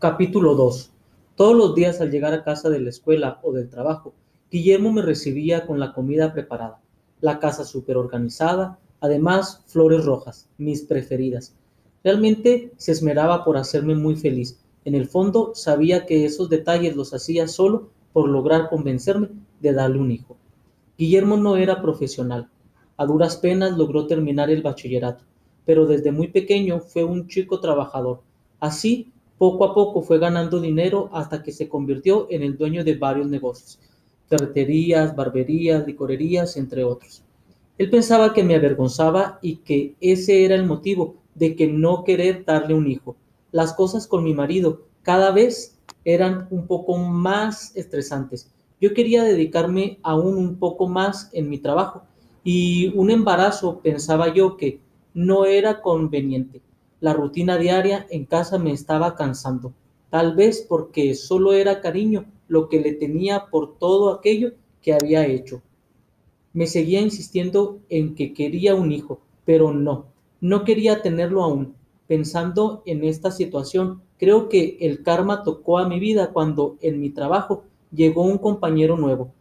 [0.00, 0.92] Capítulo 2.
[1.36, 4.14] Todos los días al llegar a casa de la escuela o del trabajo,
[4.50, 6.80] Guillermo me recibía con la comida preparada,
[7.20, 11.54] la casa súper organizada, además flores rojas, mis preferidas.
[12.02, 14.58] Realmente se esmeraba por hacerme muy feliz.
[14.86, 19.28] En el fondo sabía que esos detalles los hacía solo por lograr convencerme
[19.60, 20.38] de darle un hijo.
[20.96, 22.48] Guillermo no era profesional.
[22.96, 25.24] A duras penas logró terminar el bachillerato,
[25.66, 28.22] pero desde muy pequeño fue un chico trabajador.
[28.60, 32.96] Así poco a poco fue ganando dinero hasta que se convirtió en el dueño de
[32.96, 33.78] varios negocios,
[34.28, 37.22] ferreterías, barberías, licorerías, entre otros.
[37.78, 42.44] Él pensaba que me avergonzaba y que ese era el motivo de que no querer
[42.44, 43.16] darle un hijo.
[43.50, 48.52] Las cosas con mi marido cada vez eran un poco más estresantes.
[48.78, 52.02] Yo quería dedicarme aún un poco más en mi trabajo
[52.44, 54.80] y un embarazo pensaba yo que
[55.14, 56.60] no era conveniente.
[57.00, 59.72] La rutina diaria en casa me estaba cansando,
[60.10, 65.26] tal vez porque solo era cariño lo que le tenía por todo aquello que había
[65.26, 65.62] hecho.
[66.52, 70.06] Me seguía insistiendo en que quería un hijo, pero no,
[70.40, 71.74] no quería tenerlo aún.
[72.06, 77.10] Pensando en esta situación, creo que el karma tocó a mi vida cuando en mi
[77.10, 79.32] trabajo llegó un compañero nuevo.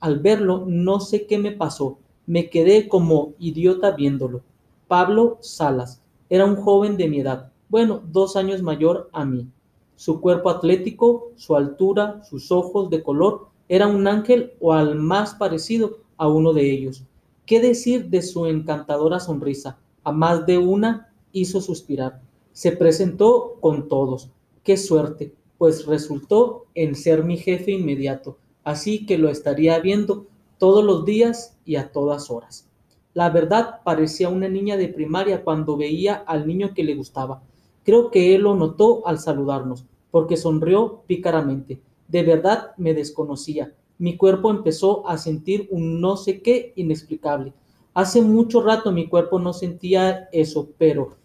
[0.00, 4.42] Al verlo, no sé qué me pasó, me quedé como idiota viéndolo.
[4.88, 9.48] Pablo Salas, era un joven de mi edad, bueno, dos años mayor a mí.
[9.96, 15.34] Su cuerpo atlético, su altura, sus ojos de color, era un ángel o al más
[15.34, 17.04] parecido a uno de ellos.
[17.44, 19.78] ¿Qué decir de su encantadora sonrisa?
[20.04, 22.20] A más de una hizo suspirar.
[22.52, 24.30] Se presentó con todos.
[24.62, 30.26] Qué suerte, pues resultó en ser mi jefe inmediato, así que lo estaría viendo
[30.58, 32.68] todos los días y a todas horas.
[33.16, 37.42] La verdad parecía una niña de primaria cuando veía al niño que le gustaba.
[37.82, 41.80] Creo que él lo notó al saludarnos, porque sonrió pícaramente.
[42.08, 43.72] De verdad me desconocía.
[43.96, 47.54] Mi cuerpo empezó a sentir un no sé qué inexplicable.
[47.94, 51.16] Hace mucho rato mi cuerpo no sentía eso, pero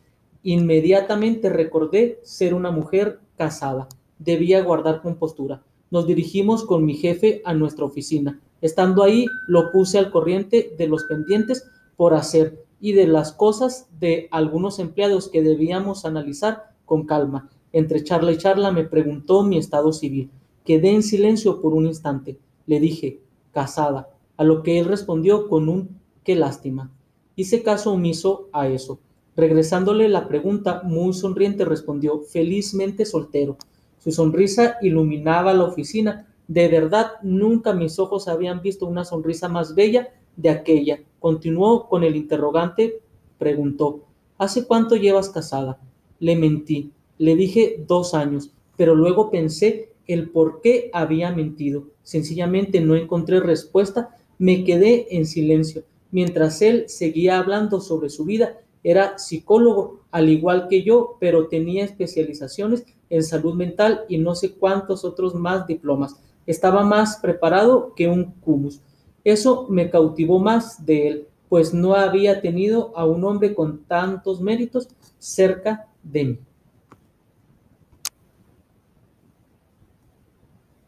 [0.44, 3.90] inmediatamente recordé ser una mujer casada.
[4.18, 5.62] Debía guardar compostura.
[5.90, 8.40] Nos dirigimos con mi jefe a nuestra oficina.
[8.62, 11.68] Estando ahí, lo puse al corriente de los pendientes
[12.02, 17.52] por hacer y de las cosas de algunos empleados que debíamos analizar con calma.
[17.74, 20.32] Entre charla y charla me preguntó mi estado civil.
[20.66, 22.40] Quedé en silencio por un instante.
[22.66, 23.20] Le dije,
[23.52, 25.90] casada, a lo que él respondió con un
[26.24, 26.90] qué lástima.
[27.36, 28.98] Hice caso omiso a eso.
[29.36, 33.58] Regresándole la pregunta, muy sonriente respondió, felizmente soltero.
[34.00, 36.34] Su sonrisa iluminaba la oficina.
[36.48, 41.00] De verdad, nunca mis ojos habían visto una sonrisa más bella de aquella.
[41.22, 43.00] Continuó con el interrogante,
[43.38, 44.06] preguntó,
[44.40, 45.80] ¿Hace cuánto llevas casada?
[46.18, 51.84] Le mentí, le dije dos años, pero luego pensé el por qué había mentido.
[52.02, 58.58] Sencillamente no encontré respuesta, me quedé en silencio, mientras él seguía hablando sobre su vida.
[58.84, 64.53] Era psicólogo, al igual que yo, pero tenía especializaciones en salud mental y no sé
[64.53, 66.16] cuántos otros más diplomas.
[66.48, 68.82] Estaba más preparado que un cumus.
[69.24, 74.42] Eso me cautivó más de él, pues no había tenido a un hombre con tantos
[74.42, 74.88] méritos
[75.20, 76.40] cerca de mí.